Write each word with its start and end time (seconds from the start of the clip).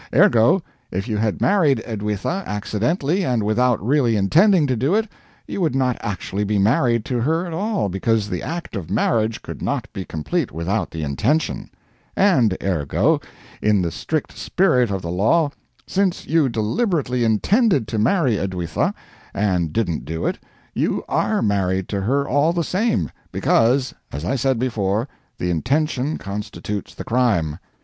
Ergo, 0.15 0.63
if 0.89 1.07
you 1.07 1.17
had 1.17 1.41
married 1.41 1.79
Edwitha 1.85 2.43
accidentally, 2.47 3.23
and 3.23 3.43
without 3.43 3.79
really 3.85 4.15
intending 4.15 4.65
to 4.65 4.75
do 4.75 4.95
it, 4.95 5.07
you 5.47 5.61
would 5.61 5.75
not 5.75 5.95
actually 6.01 6.43
be 6.43 6.57
married 6.57 7.05
to 7.05 7.21
her 7.21 7.45
at 7.45 7.53
all, 7.53 7.87
because 7.87 8.27
the 8.27 8.41
act 8.41 8.75
of 8.75 8.89
marriage 8.89 9.43
could 9.43 9.61
not 9.61 9.87
be 9.93 10.03
complete 10.03 10.51
without 10.51 10.89
the 10.89 11.03
intention. 11.03 11.69
And 12.15 12.57
ergo, 12.63 13.21
in 13.61 13.83
the 13.83 13.91
strict 13.91 14.35
spirit 14.35 14.89
of 14.89 15.03
the 15.03 15.11
law, 15.11 15.51
since 15.85 16.25
you 16.25 16.49
deliberately 16.49 17.23
intended 17.23 17.87
to 17.89 17.99
marry 17.99 18.37
Edwitha, 18.39 18.95
and 19.35 19.71
didn't 19.71 20.03
do 20.03 20.25
it, 20.25 20.39
you 20.73 21.03
are 21.07 21.43
married 21.43 21.87
to 21.89 22.01
her 22.01 22.27
all 22.27 22.53
the 22.53 22.63
same 22.63 23.11
because, 23.31 23.93
as 24.11 24.25
I 24.25 24.35
said 24.35 24.57
before, 24.57 25.07
the 25.37 25.51
intention 25.51 26.17
constitutes 26.17 26.95
the 26.95 27.03
crime. 27.03 27.59